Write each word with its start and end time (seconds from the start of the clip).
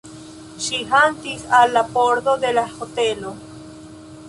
Ŝi 0.67 0.79
hastis 0.93 1.43
al 1.59 1.77
la 1.77 1.85
pordo 1.97 2.35
de 2.47 2.55
la 2.61 2.65
hotelo. 2.73 3.37